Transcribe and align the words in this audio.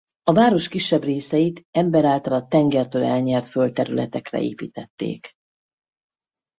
A 0.23 0.31
város 0.33 0.67
kisebb 0.67 1.03
részeit 1.03 1.61
ember 1.71 2.05
által 2.05 2.33
a 2.33 2.45
tengertől 2.47 3.03
elnyert 3.03 3.45
földterületekre 3.47 4.41
építették. 4.41 5.29